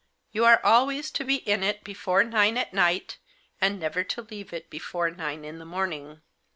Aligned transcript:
You 0.31 0.45
are 0.45 0.59
always 0.65 1.11
to 1.11 1.23
be 1.23 1.35
in 1.47 1.61
it 1.63 1.83
before 1.83 2.23
nine 2.23 2.57
at 2.57 2.73
night, 2.73 3.19
and 3.61 3.79
never 3.79 4.03
to 4.03 4.23
leave 4.23 4.51
it 4.51 4.67
before 4.71 5.11
nine 5.11 5.45
in 5.45 5.59
the 5.59 5.63
morning." 5.65 6.23